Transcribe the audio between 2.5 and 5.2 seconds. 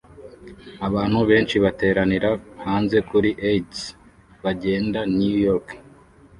hanze kuri Aids bagenda